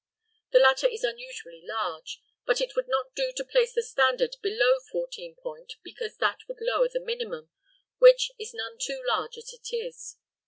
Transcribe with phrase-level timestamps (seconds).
[0.51, 4.79] The latter is unusually large, but it would not do to place the standard below
[4.91, 7.51] fourteen point, because that would lower the minimum,
[7.99, 10.17] which is none too large as it is.